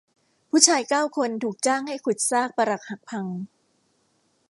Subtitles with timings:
[0.49, 3.25] ผู้ชายเก้าคนถูกจ้างให้ขุดซากปรักหักพัง